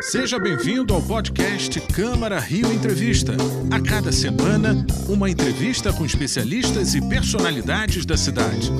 [0.00, 3.32] Seja bem-vindo ao podcast Câmara Rio Entrevista.
[3.70, 4.74] A cada semana,
[5.08, 8.70] uma entrevista com especialistas e personalidades da cidade.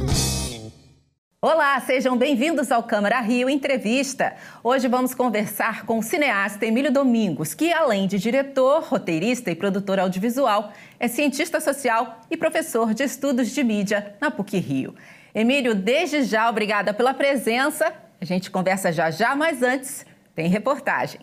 [1.40, 4.34] Olá, sejam bem-vindos ao Câmara Rio Entrevista.
[4.64, 9.98] Hoje vamos conversar com o cineasta Emílio Domingos, que, além de diretor, roteirista e produtor
[9.98, 14.94] audiovisual, é cientista social e professor de estudos de mídia na PUC Rio.
[15.34, 17.92] Emílio, desde já, obrigada pela presença.
[18.20, 21.20] A gente conversa já já, mas antes, tem reportagem.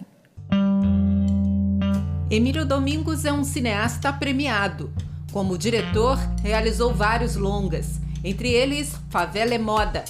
[2.29, 4.93] Emílio Domingos é um cineasta premiado.
[5.31, 10.05] Como diretor, realizou vários longas, entre eles Favela é Moda.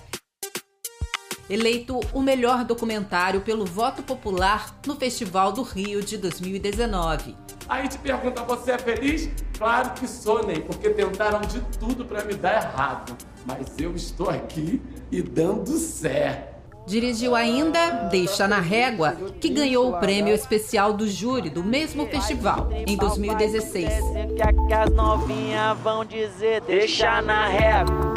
[1.50, 7.36] Eleito o melhor documentário pelo voto popular no Festival do Rio de 2019.
[7.68, 9.30] Aí te pergunta, você é feliz?
[9.58, 13.16] Claro que sou, Ney, porque tentaram de tudo para me dar errado.
[13.46, 14.82] Mas eu estou aqui
[15.12, 16.49] e dando certo.
[16.90, 22.68] Dirigiu ainda Deixa na Régua, que ganhou o prêmio especial do júri do mesmo festival
[22.88, 23.88] em 2016.
[24.68, 28.14] Que as novinhas vão dizer deixa na régua.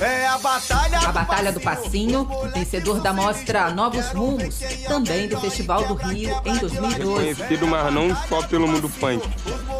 [0.00, 5.84] É a Batalha, a Batalha do Passinho, vencedor da mostra Novos Rumos, também do Festival
[5.84, 7.28] do Rio em 2012.
[7.28, 9.22] Reconhecido, mas não só pelo mundo funk,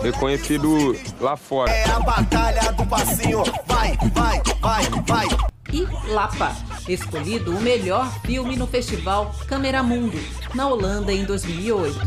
[0.03, 1.73] reconhecido lá fora.
[1.73, 5.53] É a Batalha do Passinho, vai, vai, vai, vai.
[5.73, 6.55] E Lapa,
[6.89, 10.19] escolhido o melhor filme no festival Cameramundo,
[10.55, 11.99] na Holanda em 2008.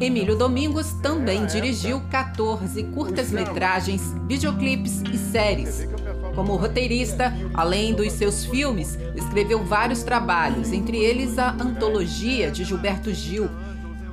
[0.00, 5.88] Emílio Domingos também dirigiu 14 curtas-metragens, videoclipes e séries.
[6.34, 13.12] Como roteirista, além dos seus filmes, escreveu vários trabalhos, entre eles a antologia de Gilberto
[13.12, 13.50] Gil.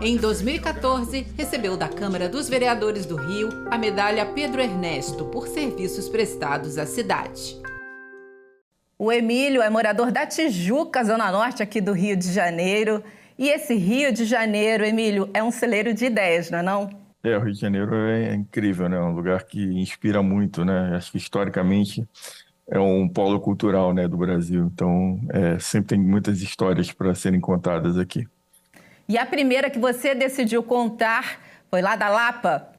[0.02, 6.10] Em 2014, recebeu da Câmara dos Vereadores do Rio a medalha Pedro Ernesto por serviços
[6.10, 7.62] prestados à cidade.
[8.98, 13.04] O Emílio é morador da Tijuca, zona norte aqui do Rio de Janeiro.
[13.38, 16.90] E esse Rio de Janeiro, Emílio, é um celeiro de ideias, não é não?
[17.22, 18.96] É, o Rio de Janeiro é incrível, né?
[18.96, 20.96] É um lugar que inspira muito, né?
[20.96, 22.08] Acho que historicamente
[22.70, 24.72] é um polo cultural, né, do Brasil.
[24.74, 28.26] Então, é, sempre tem muitas histórias para serem contadas aqui.
[29.10, 32.75] E a primeira que você decidiu contar foi lá da Lapa?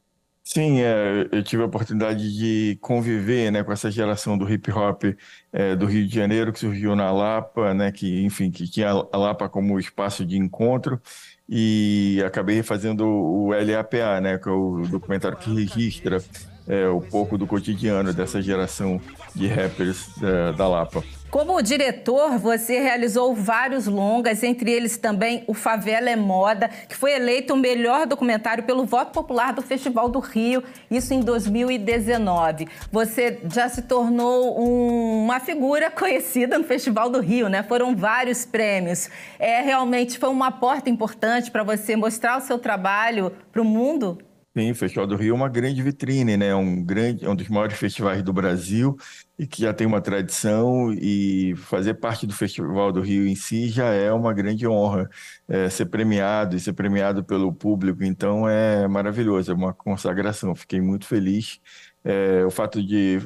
[0.49, 5.03] Sim, é, eu tive a oportunidade de conviver, né, com essa geração do hip hop
[5.51, 9.17] é, do Rio de Janeiro que surgiu na Lapa, né, que enfim que tinha a
[9.17, 11.01] Lapa como espaço de encontro
[11.49, 16.23] e acabei fazendo o LAPA, né, que é o documentário que registra
[16.65, 19.01] é, um pouco do cotidiano dessa geração
[19.35, 21.03] de rappers da, da Lapa.
[21.29, 27.11] Como diretor, você realizou vários longas, entre eles também o Favela é Moda, que foi
[27.11, 32.69] eleito o melhor documentário pelo voto popular do Festival do Rio, isso em 2019.
[32.93, 37.61] Você já se tornou um, uma figura conhecida no Festival do Rio, né?
[37.61, 39.09] Foram vários prêmios.
[39.37, 44.17] É realmente foi uma porta importante para você mostrar o seu trabalho para o mundo?
[44.57, 46.55] Sim, o Festival do Rio é uma grande vitrine, né?
[46.55, 48.97] Um grande, é um dos maiores festivais do Brasil
[49.37, 53.69] e que já tem uma tradição e fazer parte do Festival do Rio em si
[53.69, 55.07] já é uma grande honra.
[55.47, 60.55] É, ser premiado e ser premiado pelo público, então é maravilhoso, é uma consagração.
[60.55, 61.59] Fiquei muito feliz.
[62.03, 63.19] É, o fato de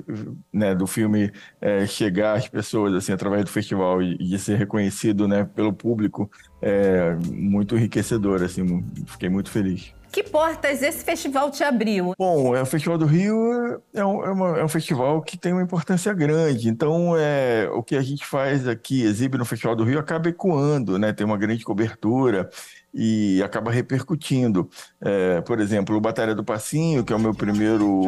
[0.52, 1.32] né, do filme
[1.62, 6.30] é, chegar às pessoas assim através do festival e, de ser reconhecido né, pelo público
[6.62, 12.14] é muito enriquecedor assim fiquei muito feliz que portas esse festival te abriu?
[12.18, 15.54] Bom, é, o Festival do Rio é um, é, uma, é um festival que tem
[15.54, 16.68] uma importância grande.
[16.68, 21.00] Então, é, o que a gente faz aqui, exibe no Festival do Rio, acaba ecoando,
[21.00, 21.14] né?
[21.14, 22.50] tem uma grande cobertura
[22.94, 24.70] e acaba repercutindo.
[25.00, 28.02] É, por exemplo, o Batalha do Passinho, que é o meu primeiro,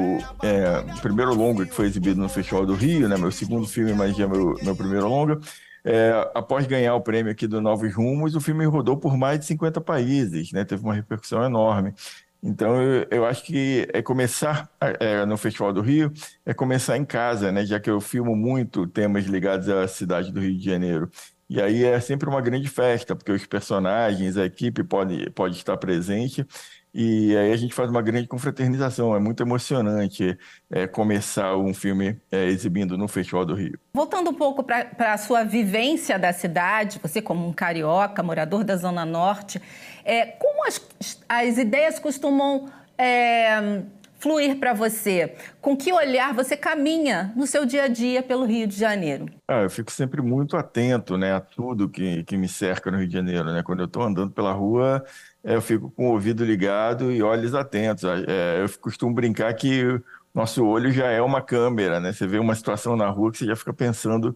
[0.44, 3.16] é, primeiro longa que foi exibido no Festival do Rio, né?
[3.16, 5.40] meu segundo filme, mas já é meu, meu primeiro longa.
[5.86, 9.46] É, após ganhar o prêmio aqui do Novos Rumos, o filme rodou por mais de
[9.46, 10.64] 50 países, né?
[10.64, 11.94] Teve uma repercussão enorme.
[12.42, 16.12] Então, eu, eu acho que é começar é, no Festival do Rio,
[16.46, 17.66] é começar em casa, né?
[17.66, 21.10] Já que eu filmo muito temas ligados à cidade do Rio de Janeiro.
[21.50, 25.78] E aí é sempre uma grande festa, porque os personagens, a equipe pode, pode estar
[25.78, 26.46] presente
[26.94, 29.16] e aí a gente faz uma grande confraternização.
[29.16, 30.38] É muito emocionante
[30.70, 33.80] é, começar um filme é, exibindo no Festival do Rio.
[33.94, 38.78] Voltando um pouco para a sua vivência da cidade, você como um carioca, morador da
[38.78, 39.60] Zona Norte,
[40.06, 40.82] é, como as,
[41.28, 43.82] as ideias costumam é,
[44.24, 45.36] fluir para você?
[45.60, 49.26] Com que olhar você caminha no seu dia a dia pelo Rio de Janeiro?
[49.46, 53.08] Ah, eu fico sempre muito atento né, a tudo que, que me cerca no Rio
[53.08, 53.52] de Janeiro.
[53.52, 53.62] Né?
[53.62, 55.04] Quando eu estou andando pela rua,
[55.44, 58.06] é, eu fico com o ouvido ligado e olhos atentos.
[58.06, 59.84] É, eu costumo brincar que
[60.34, 62.12] nosso olho já é uma câmera, né?
[62.12, 64.36] Você vê uma situação na rua que você já fica pensando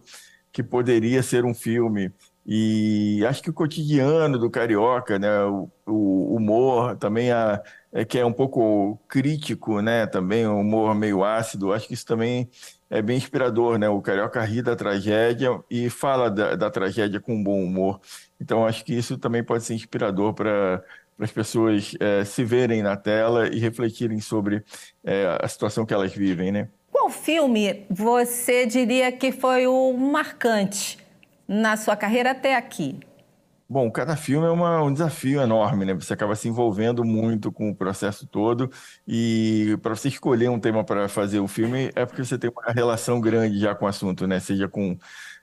[0.52, 2.12] que poderia ser um filme.
[2.46, 7.60] E acho que o cotidiano do carioca, né, o, o humor também a,
[7.92, 12.06] é que é um pouco crítico, né, também um humor meio ácido, acho que isso
[12.06, 12.48] também
[12.90, 13.88] é bem inspirador, né?
[13.88, 18.00] O carioca ri da tragédia e fala da, da tragédia com bom humor.
[18.40, 20.82] Então acho que isso também pode ser inspirador para
[21.18, 24.62] para as pessoas é, se verem na tela e refletirem sobre
[25.02, 26.68] é, a situação que elas vivem, né?
[26.92, 30.96] Qual filme você diria que foi o marcante
[31.46, 33.00] na sua carreira até aqui?
[33.70, 35.92] Bom, cada filme é uma, um desafio enorme, né?
[35.92, 38.70] Você acaba se envolvendo muito com o processo todo
[39.06, 42.72] e para você escolher um tema para fazer o filme é porque você tem uma
[42.72, 44.40] relação grande já com o assunto, né?
[44.40, 44.96] Seja com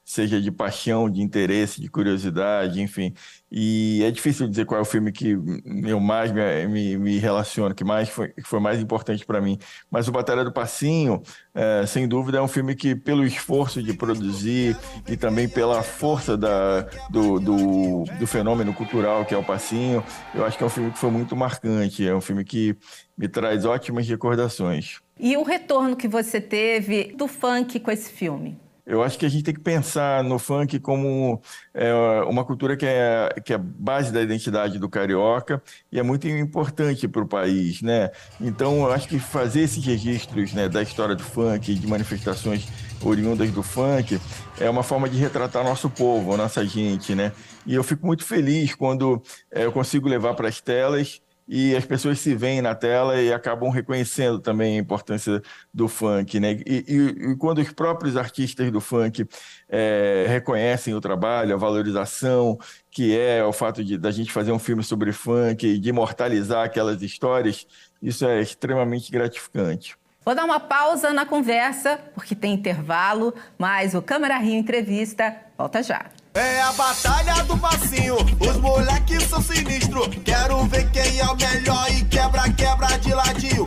[0.06, 3.12] seja de paixão, de interesse, de curiosidade, enfim.
[3.52, 5.36] E é difícil dizer qual é o filme que
[5.84, 9.58] eu mais me, me, me relaciono, que mais foi, que foi mais importante para mim.
[9.90, 11.24] Mas o Batalha do Passinho,
[11.56, 16.38] é, sem dúvida, é um filme que, pelo esforço de produzir e também pela força
[16.38, 20.04] da, do, do, do fenômeno cultural que é o Passinho,
[20.36, 22.08] eu acho que é um filme que foi muito marcante.
[22.08, 22.78] É um filme que
[23.18, 25.00] me traz ótimas recordações.
[25.20, 28.65] E o retorno que você teve do funk com esse filme?
[28.86, 31.42] Eu acho que a gente tem que pensar no funk como
[31.74, 31.92] é,
[32.28, 35.62] uma cultura que é, que é base da identidade do carioca
[35.92, 38.12] e é muito importante para o país, né?
[38.40, 42.68] Então, eu acho que fazer esses registros né, da história do funk, de manifestações
[43.02, 44.20] oriundas do funk,
[44.60, 47.32] é uma forma de retratar nosso povo, nossa gente, né?
[47.66, 49.22] E eu fico muito feliz quando
[49.52, 53.32] é, eu consigo levar para as telas e as pessoas se veem na tela e
[53.32, 55.42] acabam reconhecendo também a importância
[55.74, 56.60] do funk, né?
[56.66, 59.28] E, e, e quando os próprios artistas do funk
[59.70, 62.58] é, reconhecem o trabalho, a valorização
[62.90, 66.66] que é o fato de da gente fazer um filme sobre funk e de imortalizar
[66.66, 67.68] aquelas histórias,
[68.02, 69.98] isso é extremamente gratificante.
[70.26, 75.84] Vou dar uma pausa na conversa, porque tem intervalo, mas o Câmara Rio Entrevista volta
[75.84, 76.10] já.
[76.38, 80.10] É a batalha do passinho, os moleques são sinistros.
[80.26, 83.64] Quero ver quem é o melhor e quebra, quebra de ladinho.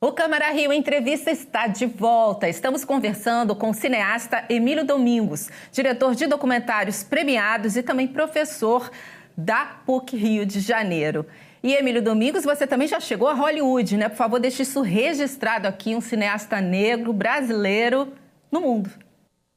[0.00, 2.48] O Câmara Rio Entrevista está de volta.
[2.48, 8.90] Estamos conversando com o cineasta Emílio Domingos, diretor de documentários premiados e também professor
[9.36, 11.24] da PUC Rio de Janeiro.
[11.64, 14.10] E Emílio Domingos, você também já chegou a Hollywood, né?
[14.10, 18.12] Por favor, deixe isso registrado aqui, um cineasta negro brasileiro
[18.52, 18.90] no mundo.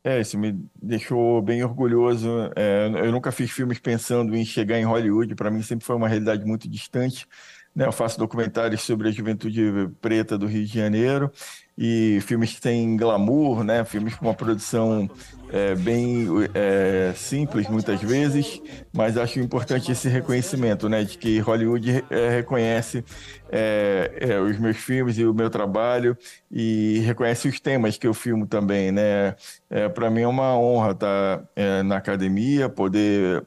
[0.06, 2.30] É, isso me deixou bem orgulhoso.
[2.56, 6.08] É, eu nunca fiz filmes pensando em chegar em Hollywood, para mim sempre foi uma
[6.08, 7.28] realidade muito distante.
[7.76, 7.86] Né?
[7.86, 11.30] Eu faço documentários sobre a juventude preta do Rio de Janeiro
[11.78, 13.86] e filmes que têm glamour, né?
[13.86, 15.08] filmes com uma produção
[15.50, 22.04] é, bem é, simples muitas vezes, mas acho importante esse reconhecimento, né, de que Hollywood
[22.10, 23.04] é, reconhece
[23.50, 26.18] é, é, os meus filmes e o meu trabalho
[26.52, 29.36] e reconhece os temas que eu filmo também, né.
[29.70, 31.44] É, Para mim é uma honra estar
[31.86, 33.46] na academia, poder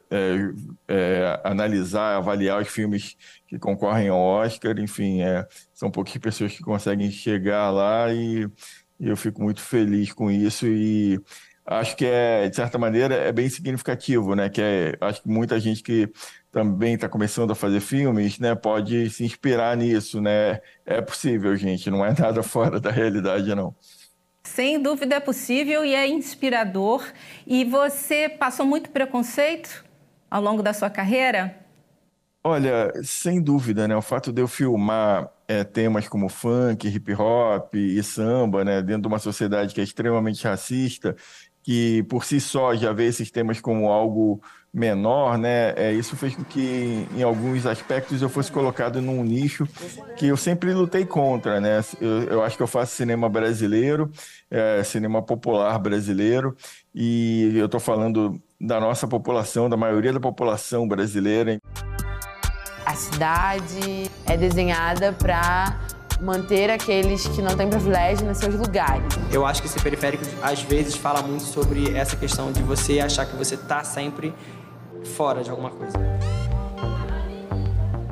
[1.42, 3.16] analisar, avaliar os filmes
[3.46, 5.20] que concorrem ao Oscar, enfim,
[5.80, 8.46] são poucas pessoas que conseguem chegar lá e
[9.00, 11.18] eu fico muito feliz com isso e
[11.64, 14.50] acho que é, de certa maneira, é bem significativo, né?
[14.50, 16.12] Que é, acho que muita gente que
[16.52, 20.60] também está começando a fazer filmes, né, pode se inspirar nisso, né?
[20.84, 23.74] É possível, gente, não é nada fora da realidade, não.
[24.44, 27.02] Sem dúvida é possível e é inspirador.
[27.46, 29.82] E você passou muito preconceito
[30.30, 31.56] ao longo da sua carreira?
[32.44, 33.96] Olha, sem dúvida, né?
[33.96, 39.02] O fato de eu filmar é, temas como funk, hip hop e samba, né, dentro
[39.02, 41.16] de uma sociedade que é extremamente racista,
[41.60, 44.40] que por si só já vê esses temas como algo
[44.72, 45.74] menor, né?
[45.76, 49.66] É, isso fez com que, em alguns aspectos, eu fosse colocado num nicho
[50.16, 51.80] que eu sempre lutei contra, né?
[52.00, 54.08] Eu, eu acho que eu faço cinema brasileiro,
[54.48, 56.56] é, cinema popular brasileiro,
[56.94, 61.58] e eu estou falando da nossa população, da maioria da população brasileira.
[62.86, 65.80] A cidade é desenhada para
[66.20, 69.06] manter aqueles que não têm privilégio nos seus lugares.
[69.32, 73.26] Eu acho que esse periférico, às vezes, fala muito sobre essa questão de você achar
[73.26, 74.34] que você está sempre
[75.16, 75.98] fora de alguma coisa.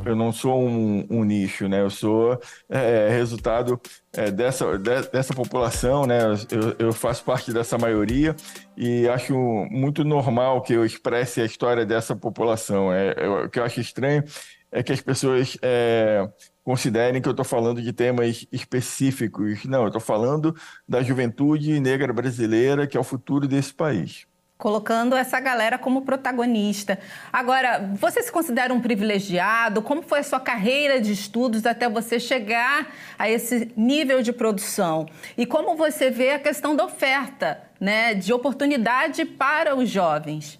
[0.08, 1.82] Eu não sou um, um nicho, né?
[1.82, 3.78] Eu sou é, resultado
[4.14, 6.20] é, dessa, de, dessa população, né?
[6.50, 8.34] Eu, eu, faço parte dessa maioria
[8.74, 9.34] e acho
[9.70, 12.90] muito normal que eu expresse a história dessa população.
[12.90, 14.24] É, eu, o que eu acho estranho
[14.70, 16.28] é que as pessoas é,
[16.62, 19.64] considerem que eu estou falando de temas específicos.
[19.64, 20.54] Não, eu estou falando
[20.86, 24.26] da juventude negra brasileira, que é o futuro desse país.
[24.58, 26.98] colocando essa galera como protagonista.
[27.32, 29.80] Agora, você se considera um privilegiado?
[29.80, 35.06] Como foi a sua carreira de estudos até você chegar a esse nível de produção?
[35.36, 40.58] E como você vê a questão da oferta, né, de oportunidade para os jovens?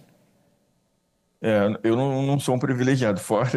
[1.41, 3.49] É, eu não, não, sou um privilegiado, fora,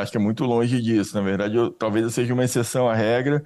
[0.00, 1.14] acho que é muito longe disso.
[1.16, 3.42] Na verdade, eu, talvez eu seja uma exceção à regra.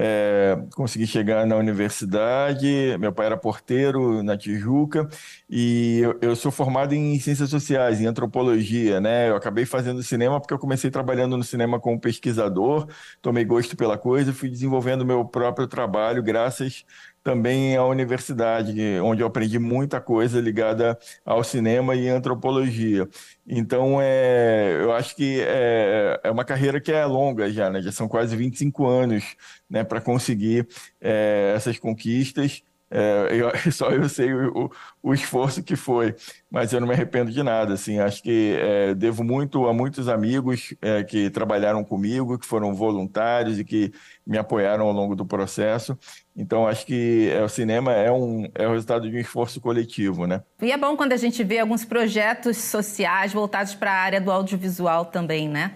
[0.00, 5.08] É, consegui chegar na universidade, meu pai era porteiro na Tijuca,
[5.50, 9.28] e eu, eu, sou formado em ciências sociais, em antropologia, né?
[9.28, 12.86] Eu acabei fazendo cinema porque eu comecei trabalhando no cinema como pesquisador,
[13.20, 16.84] tomei gosto pela coisa, fui desenvolvendo meu próprio trabalho graças
[17.28, 23.06] também à universidade, onde eu aprendi muita coisa ligada ao cinema e antropologia.
[23.46, 27.82] Então, é, eu acho que é, é uma carreira que é longa já, né?
[27.82, 29.36] Já são quase 25 anos
[29.68, 30.66] né, para conseguir
[31.02, 32.62] é, essas conquistas.
[32.90, 34.70] É, eu, só eu sei o,
[35.02, 36.14] o, esforço que foi,
[36.50, 37.74] mas eu não me arrependo de nada.
[37.74, 42.74] Assim, acho que é, devo muito a muitos amigos é, que trabalharam comigo, que foram
[42.74, 43.92] voluntários e que
[44.26, 45.98] me apoiaram ao longo do processo.
[46.34, 50.26] Então, acho que é, o cinema é, um, é o resultado de um esforço coletivo,
[50.26, 50.42] né?
[50.62, 54.30] E é bom quando a gente vê alguns projetos sociais voltados para a área do
[54.30, 55.72] audiovisual também, né?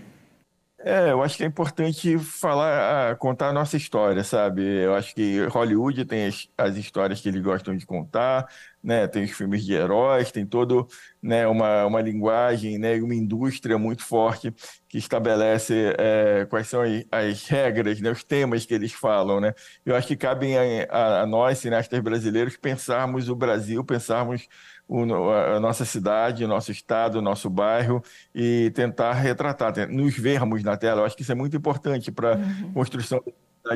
[0.85, 4.63] É, eu acho que é importante falar, ah, contar a nossa história, sabe?
[4.63, 8.49] Eu acho que Hollywood tem as, as histórias que eles gostam de contar,
[8.83, 9.07] né?
[9.07, 10.89] Tem os filmes de heróis, tem todo,
[11.23, 14.53] né, uma, uma linguagem, né, uma indústria muito forte
[14.89, 19.55] que estabelece é, quais são as, as, regras, né, os temas que eles falam, né?
[19.87, 24.49] Eu acho que cabem a, a, a nós, cineastas brasileiros, pensarmos o Brasil, pensarmos
[24.93, 28.03] o, a nossa cidade, o nosso estado, o nosso bairro
[28.35, 31.01] e tentar retratar, nos vermos na tela.
[31.01, 32.73] Eu acho que isso é muito importante para a uhum.
[32.75, 33.23] construção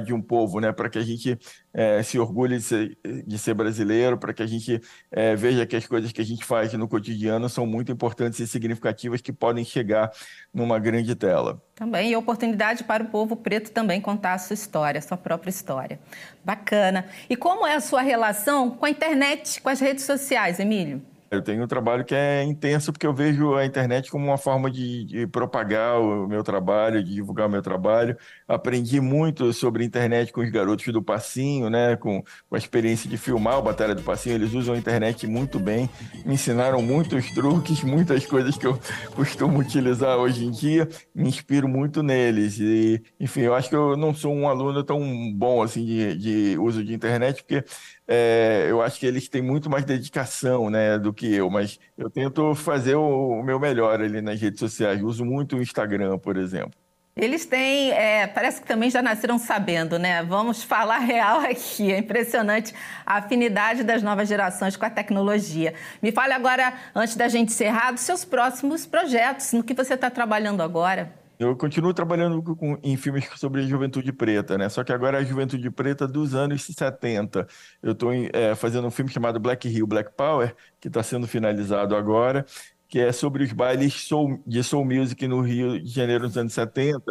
[0.04, 0.72] de um povo, né?
[0.72, 1.38] Para que a gente
[1.72, 5.76] é, se orgulhe de ser, de ser brasileiro, para que a gente é, veja que
[5.76, 9.64] as coisas que a gente faz no cotidiano são muito importantes e significativas que podem
[9.64, 10.10] chegar
[10.52, 11.62] numa grande tela.
[11.74, 15.50] Também e oportunidade para o povo preto também contar a sua história, a sua própria
[15.50, 15.98] história.
[16.44, 17.06] Bacana.
[17.28, 21.15] E como é a sua relação com a internet, com as redes sociais, Emílio?
[21.30, 24.70] Eu tenho um trabalho que é intenso porque eu vejo a internet como uma forma
[24.70, 28.16] de, de, propagar o meu trabalho, de divulgar o meu trabalho.
[28.46, 31.96] Aprendi muito sobre internet com os garotos do Passinho, né?
[31.96, 34.36] Com, com a experiência de filmar o Batalha do Passinho.
[34.36, 35.90] Eles usam a internet muito bem,
[36.24, 38.78] me ensinaram muitos truques, muitas coisas que eu
[39.16, 40.88] costumo utilizar hoje em dia.
[41.14, 42.58] Me inspiro muito neles.
[42.60, 45.00] E, enfim, eu acho que eu não sou um aluno tão
[45.34, 47.64] bom assim de, de uso de internet, porque
[48.08, 52.08] é, eu acho que eles têm muito mais dedicação né, do que eu, mas eu
[52.08, 55.02] tento fazer o, o meu melhor ali nas redes sociais.
[55.02, 56.72] Uso muito o Instagram, por exemplo.
[57.16, 60.22] Eles têm, é, parece que também já nasceram sabendo, né?
[60.22, 61.90] Vamos falar real aqui.
[61.90, 62.74] É impressionante
[63.06, 65.72] a afinidade das novas gerações com a tecnologia.
[66.02, 70.10] Me fale agora, antes da gente encerrar, dos seus próximos projetos, no que você está
[70.10, 71.10] trabalhando agora.
[71.38, 74.68] Eu continuo trabalhando com, em filmes sobre juventude preta, né?
[74.68, 77.46] Só que agora é a juventude preta dos anos 70.
[77.82, 81.94] Eu estou é, fazendo um filme chamado Black Hill, Black Power, que está sendo finalizado
[81.94, 82.46] agora,
[82.88, 86.52] que é sobre os bailes soul, de soul music no Rio de Janeiro nos anos
[86.54, 87.02] 70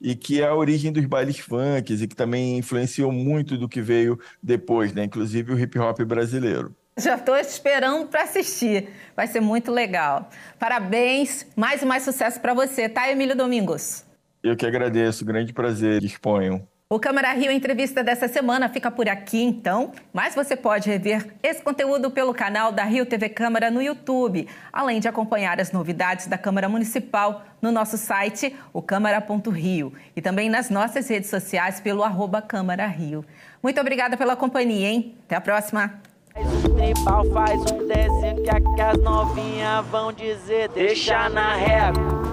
[0.00, 3.80] e que é a origem dos bailes funks e que também influenciou muito do que
[3.80, 5.04] veio depois, né?
[5.04, 6.74] Inclusive o hip hop brasileiro.
[6.96, 8.88] Já estou esperando para assistir.
[9.16, 10.30] Vai ser muito legal.
[10.58, 14.04] Parabéns, mais e mais sucesso para você, tá, Emílio Domingos?
[14.42, 16.66] Eu que agradeço, grande prazer, disponham.
[16.88, 21.60] O Câmara Rio Entrevista dessa semana fica por aqui, então, mas você pode rever esse
[21.62, 26.38] conteúdo pelo canal da Rio TV Câmara no YouTube, além de acompanhar as novidades da
[26.38, 32.40] Câmara Municipal no nosso site, o câmara.rio, e também nas nossas redes sociais pelo arroba
[32.40, 33.24] Câmara Rio.
[33.60, 35.16] Muito obrigada pela companhia, hein?
[35.24, 36.13] Até a próxima!
[36.34, 42.24] Faz um tribal, faz um desenho que as novinhas vão dizer Deixa na régua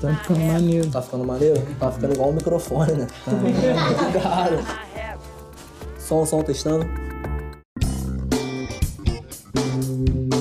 [0.00, 0.90] Tá ficando maneiro.
[0.90, 1.66] Tá ficando maneiro?
[1.78, 3.06] Tá ficando igual o microfone, né?
[3.24, 3.32] Tá.
[4.22, 4.64] Cara.
[5.98, 6.86] Som, som, testando.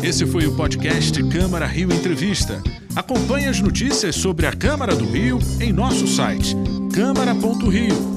[0.04, 2.62] Esse foi o podcast Câmara Rio Entrevista.
[2.96, 6.56] Acompanhe as notícias sobre a Câmara do Rio em nosso site
[6.94, 8.17] câmara.rio